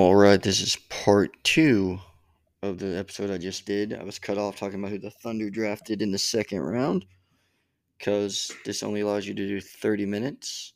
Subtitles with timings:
[0.00, 1.98] All right, this is part two
[2.62, 3.92] of the episode I just did.
[3.92, 7.04] I was cut off talking about who the Thunder drafted in the second round
[7.98, 10.74] because this only allows you to do 30 minutes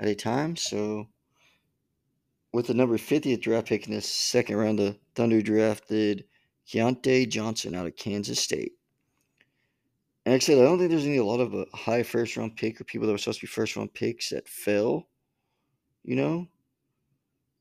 [0.00, 0.54] at a time.
[0.54, 1.08] So,
[2.52, 6.24] with the number 50th draft pick in the second round, the Thunder drafted
[6.70, 8.72] Keyontae Johnson out of Kansas State.
[10.26, 12.36] And like I said, I don't think there's any a lot of a high first
[12.36, 15.08] round pick or people that were supposed to be first round picks that fell,
[16.04, 16.48] you know,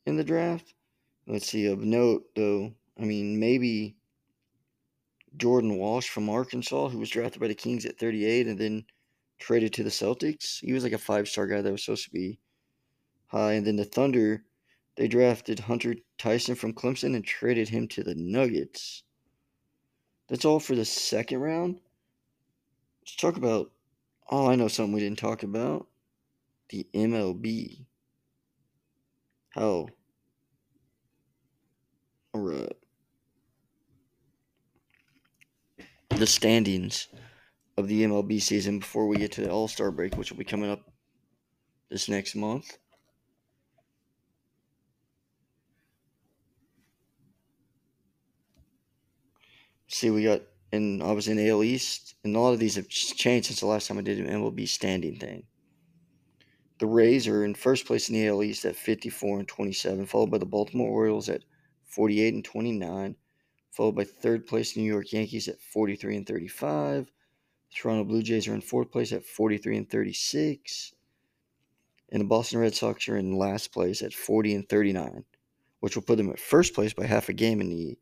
[0.06, 0.74] in the draft.
[1.32, 3.96] Let's see, of note though, I mean, maybe
[5.38, 8.84] Jordan Walsh from Arkansas, who was drafted by the Kings at 38 and then
[9.40, 10.60] traded to the Celtics.
[10.60, 12.38] He was like a five star guy that was supposed to be
[13.28, 13.54] high.
[13.54, 14.44] And then the Thunder,
[14.98, 19.04] they drafted Hunter Tyson from Clemson and traded him to the Nuggets.
[20.28, 21.80] That's all for the second round.
[23.04, 23.72] Let's talk about.
[24.30, 25.88] Oh, I know something we didn't talk about.
[26.72, 27.86] The MLB.
[29.52, 29.88] How.
[32.34, 32.78] Alright.
[36.10, 37.08] The standings
[37.78, 40.46] of the MLB season before we get to the All Star break, which will be
[40.46, 40.82] coming up
[41.90, 42.78] this next month.
[49.88, 52.88] See, we got, and I was in AL East, and a lot of these have
[52.88, 55.44] changed since the last time I did an MLB standing thing.
[56.80, 60.32] The Rays are in first place in the AL East at 54 and 27, followed
[60.32, 61.44] by the Baltimore Orioles at
[61.92, 63.16] 48 and 29,
[63.72, 67.12] followed by third place New York Yankees at 43 and 35.
[67.74, 70.94] Toronto Blue Jays are in fourth place at 43 and 36.
[72.12, 75.24] And the Boston Red Sox are in last place at 40 and 39,
[75.80, 77.98] which will put them at first place by half a game in the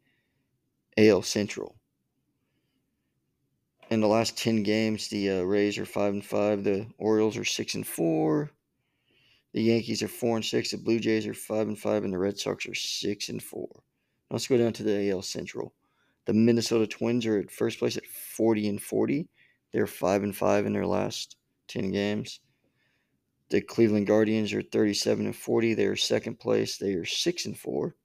[0.98, 1.76] AL Central.
[3.90, 7.46] In the last 10 games, the uh, Rays are 5 and 5, the Orioles are
[7.46, 8.52] 6 and 4,
[9.54, 12.18] the Yankees are 4 and 6, the Blue Jays are 5 and 5, and the
[12.18, 13.68] Red Sox are 6 and 4.
[13.74, 13.82] Now
[14.32, 15.74] let's go down to the AL Central.
[16.26, 19.28] The Minnesota Twins are at first place at 40 and 40.
[19.72, 21.38] They're 5 and 5 in their last
[21.68, 22.40] 10 games.
[23.50, 25.74] The Cleveland Guardians are 37 and 40.
[25.74, 26.78] They are second place.
[26.78, 27.96] They are 6 and 4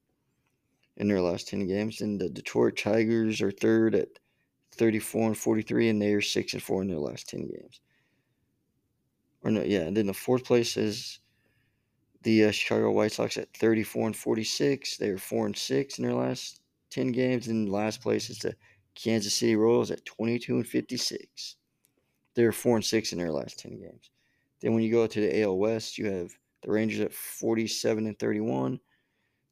[0.97, 2.01] in their last 10 games.
[2.01, 4.09] And the Detroit Tigers are third at
[4.73, 7.81] 34 and 43 and they are 6 and 4 in their last 10 games.
[9.43, 11.21] Or no, yeah, and then the fourth place is
[12.25, 14.97] the uh, Chicago White Sox at 34 and 46.
[14.97, 17.49] They are 4 and 6 in their last 10 games.
[17.49, 18.57] And last place is the
[18.95, 21.57] Kansas City Royals at 22 and 56.
[22.35, 24.11] They're 4 and 6 in their last 10 games.
[24.61, 28.19] Then when you go to the AL West, you have the Rangers at 47 and
[28.19, 28.81] 31.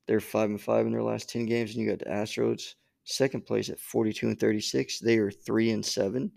[0.06, 1.75] They're 5 and 5 in their last 10 games.
[1.75, 5.00] And you got the Astros second place at 42 and 36.
[5.00, 6.33] They are 3 and 7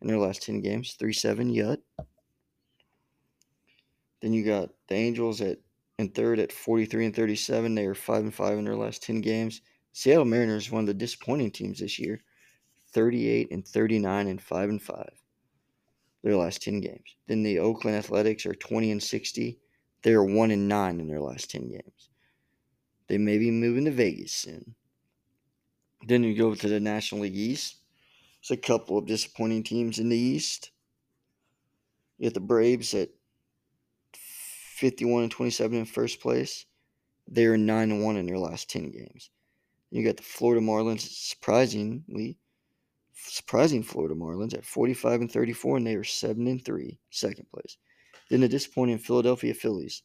[0.00, 0.96] in their last 10 games.
[0.98, 1.78] 3 7 yet.
[4.20, 5.58] Then you got the Angels at
[5.98, 7.74] in third at 43 and 37.
[7.74, 9.62] They are 5 and 5 in their last 10 games.
[9.92, 12.22] Seattle Mariners one of the disappointing teams this year.
[12.92, 15.10] 38 and 39 and 5 and 5
[16.26, 17.16] their last 10 games.
[17.28, 19.60] Then the Oakland Athletics are 20 and 60.
[20.02, 22.10] They are 1 and 9 in their last 10 games.
[23.08, 24.74] They may be moving to Vegas soon.
[26.08, 27.76] Then you go to the National League East.
[28.40, 30.72] It's a couple of disappointing teams in the East.
[32.18, 33.10] You got the Braves at
[34.76, 36.66] 51 and 27 in first place.
[37.26, 39.30] They are 9 and 1 in their last 10 games.
[39.90, 42.36] You got the Florida Marlins, surprisingly,
[43.14, 47.78] surprising Florida Marlins at 45 and 34, and they are 7 and 3, second place.
[48.28, 50.02] Then the disappointing Philadelphia Phillies.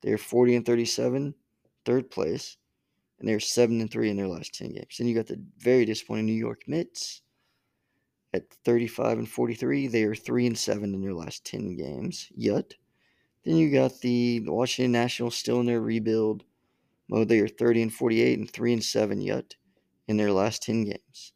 [0.00, 1.34] They are 40 and 37,
[1.84, 2.56] third place,
[3.18, 4.96] and they're 7 and 3 in their last 10 games.
[4.98, 7.20] Then you got the very disappointing New York Mets
[8.32, 9.86] at 35 and 43.
[9.88, 12.28] They are 3 and 7 in their last 10 games.
[12.34, 12.74] Yet,
[13.44, 16.44] then you got the Washington Nationals still in their rebuild
[17.08, 17.28] mode.
[17.28, 19.54] They are 30 and 48 and 3 and 7 yet
[20.08, 21.32] in their last 10 games.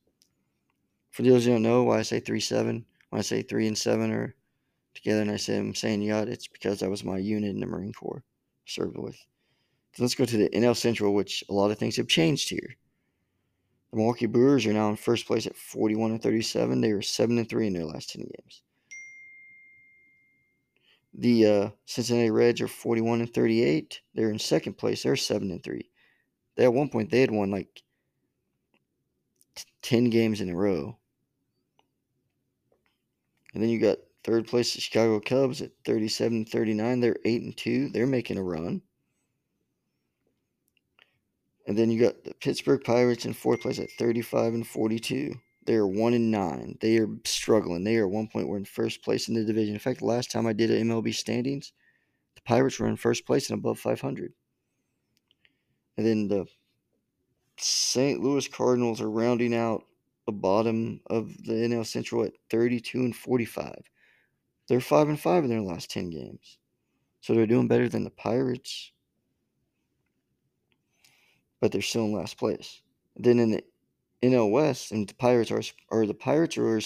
[1.11, 3.79] For those who don't know why I say 3 7, when I say 3 and
[3.79, 4.35] 7 are
[4.95, 7.67] together and I say I'm saying yet, it's because that was my unit in the
[7.67, 8.25] Marine Corps
[8.67, 9.17] served with.
[9.95, 12.77] So let's go to the NL Central, which a lot of things have changed here.
[13.91, 16.81] The Milwaukee Brewers are now in first place at 41 and 37.
[16.81, 18.63] They are 7 and 3 in their last 10 games.
[21.19, 24.01] The uh, Cincinnati Reds are 41 and 38.
[24.15, 25.03] They're in second place.
[25.03, 25.91] They're 7 and 3.
[26.55, 27.83] They at one point they had won like
[29.83, 30.97] 10 games in a row.
[33.53, 37.01] And then you got third place the Chicago Cubs at 37 39.
[37.01, 37.89] They're 8 and 2.
[37.89, 38.81] They're making a run.
[41.67, 45.35] And then you got the Pittsburgh Pirates in fourth place at 35 and 42.
[45.69, 46.79] They are one and nine.
[46.81, 47.85] They are struggling.
[47.85, 49.75] They are one point were in first place in the division.
[49.75, 51.75] In fact, last time I did a MLB standings,
[52.37, 54.33] the Pirates were in first place and above 500.
[55.99, 56.47] And then the
[57.59, 58.19] St.
[58.19, 59.85] Louis Cardinals are rounding out
[60.25, 63.75] the bottom of the NL Central at 32 and 45.
[64.69, 66.57] They're 5 and 5 in their last 10 games.
[67.21, 68.91] So they're doing better than the Pirates.
[71.61, 72.81] But they're still in last place.
[73.17, 73.63] Then in the
[74.23, 76.81] NL West, and the Pirates are or the Pirates are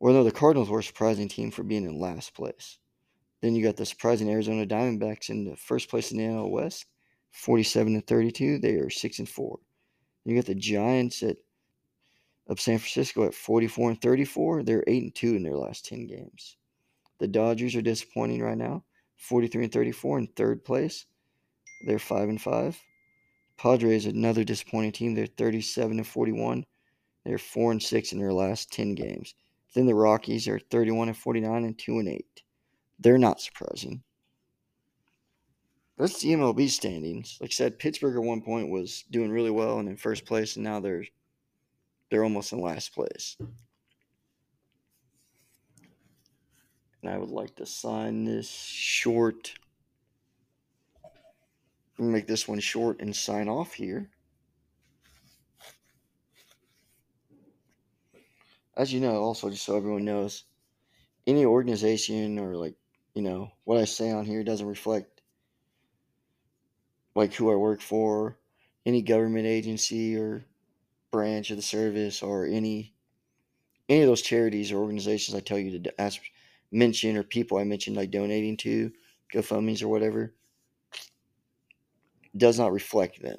[0.00, 2.78] well no, the Cardinals were a surprising team for being in last place.
[3.40, 6.86] Then you got the surprising Arizona Diamondbacks in the first place in the NL West,
[7.32, 8.58] 47 and 32.
[8.58, 9.58] They are 6 and 4.
[10.24, 11.36] You got the Giants at
[12.48, 14.62] of San Francisco at 44 and 34.
[14.62, 16.56] They're 8 and 2 in their last 10 games.
[17.18, 18.84] The Dodgers are disappointing right now,
[19.16, 21.06] 43 and 34 in third place.
[21.86, 22.80] They're 5 and 5.
[23.62, 25.14] Padres is another disappointing team.
[25.14, 26.64] They're 37 and 41.
[27.24, 29.36] They're 4 and 6 in their last 10 games.
[29.72, 32.42] Then the Rockies are 31 and 49 and 2 and 8.
[32.98, 34.02] They're not surprising.
[35.96, 37.38] That's the MLB standings.
[37.40, 40.56] Like I said, Pittsburgh at one point was doing really well and in first place,
[40.56, 41.04] and now they're
[42.10, 43.36] they're almost in last place.
[47.00, 49.54] And I would like to sign this short.
[51.98, 54.10] Make this one short and sign off here.
[58.76, 60.44] As you know, also just so everyone knows,
[61.26, 62.74] any organization or like,
[63.14, 65.20] you know, what I say on here doesn't reflect
[67.14, 68.38] like who I work for,
[68.86, 70.46] any government agency or
[71.10, 72.94] branch of the service or any
[73.88, 76.20] any of those charities or organizations I tell you to ask
[76.70, 78.90] mention or people I mentioned like donating to
[79.32, 80.34] GoFundMe's or whatever
[82.36, 83.38] does not reflect them.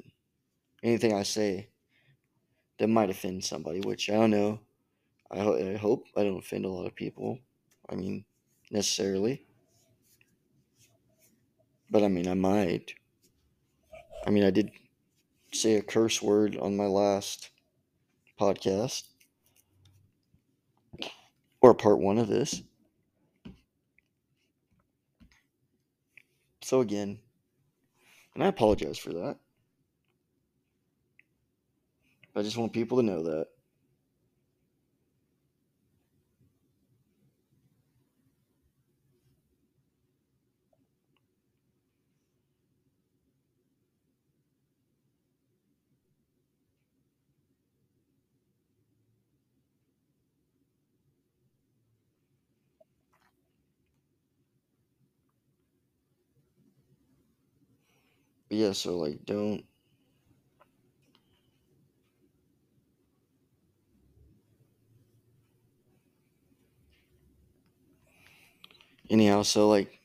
[0.82, 1.70] Anything I say
[2.78, 4.60] that might offend somebody, which I don't know.
[5.30, 7.38] I, ho- I hope I don't offend a lot of people.
[7.88, 8.24] I mean,
[8.70, 9.46] necessarily.
[11.90, 12.94] But I mean, I might.
[14.26, 14.70] I mean, I did
[15.52, 17.50] say a curse word on my last
[18.38, 19.04] podcast
[21.60, 22.62] or part one of this.
[26.62, 27.20] So, again,
[28.34, 29.36] and I apologize for that.
[32.36, 33.48] I just want people to know that.
[58.54, 59.64] But yeah, so like don't
[69.10, 69.98] anyhow, so like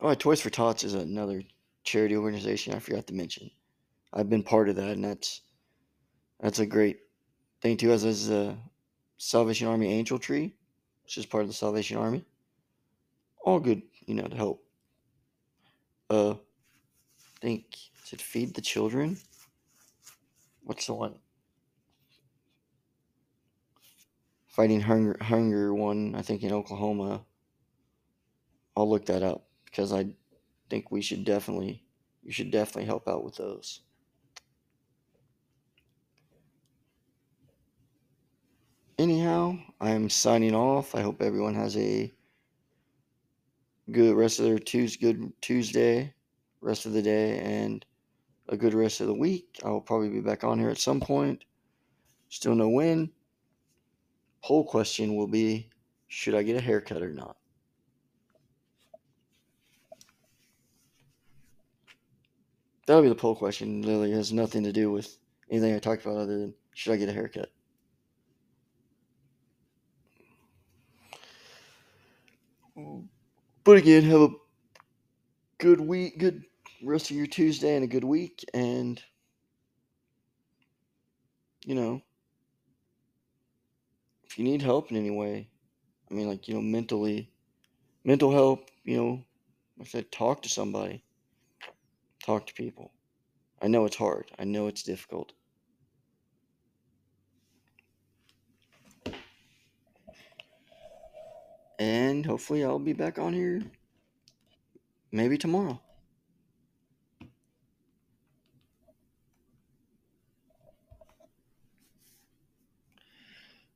[0.00, 1.42] oh Toys for Tots is another
[1.82, 3.50] charity organization I forgot to mention.
[4.12, 5.40] I've been part of that and that's
[6.38, 7.00] that's a great
[7.62, 8.56] thing too as is a
[9.18, 10.54] Salvation Army Angel Tree,
[11.02, 12.24] which is part of the Salvation Army.
[13.44, 14.61] All good, you know, to help
[16.12, 16.34] uh
[17.40, 17.64] think
[18.12, 19.18] it feed the children?
[20.62, 21.14] What's the one?
[24.46, 27.24] Fighting hunger hunger one, I think in Oklahoma.
[28.76, 30.06] I'll look that up because I
[30.70, 31.82] think we should definitely
[32.22, 33.80] you should definitely help out with those.
[38.98, 40.94] Anyhow, I'm signing off.
[40.94, 42.12] I hope everyone has a
[43.90, 46.14] good rest of their Tuesday, good Tuesday,
[46.60, 47.84] rest of the day, and
[48.48, 49.60] a good rest of the week.
[49.64, 51.44] I will probably be back on here at some point.
[52.28, 53.10] Still no when.
[54.42, 55.70] Poll question will be
[56.08, 57.36] should I get a haircut or not?
[62.86, 63.82] That'll be the poll question.
[63.82, 65.16] Literally has nothing to do with
[65.50, 67.50] anything I talked about other than should I get a haircut?
[73.64, 74.28] But again, have a
[75.58, 76.42] good week, good
[76.82, 78.44] rest of your Tuesday and a good week.
[78.52, 79.00] And,
[81.64, 82.02] you know,
[84.24, 85.48] if you need help in any way,
[86.10, 87.30] I mean, like, you know, mentally,
[88.04, 89.24] mental help, you know,
[89.78, 91.04] like I said, talk to somebody,
[92.24, 92.92] talk to people.
[93.60, 95.32] I know it's hard, I know it's difficult.
[101.82, 103.60] And hopefully, I'll be back on here
[105.10, 105.80] maybe tomorrow.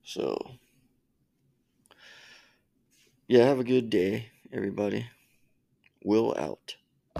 [0.04, 0.52] So,
[3.26, 5.08] yeah, have a good day, everybody.
[6.04, 6.76] Will out.